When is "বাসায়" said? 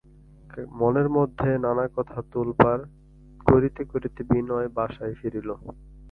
4.77-5.15